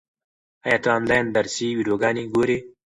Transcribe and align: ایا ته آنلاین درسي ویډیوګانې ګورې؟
ایا 0.65 0.77
ته 0.83 0.89
آنلاین 0.97 1.25
درسي 1.35 1.67
ویډیوګانې 1.77 2.23
ګورې؟ 2.33 2.57